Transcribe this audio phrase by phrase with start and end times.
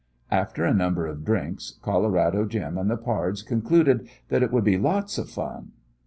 [0.31, 4.75] After a number of drinks, Colorado Jim and the pards concluded that it would be
[4.79, 5.73] lots of fun!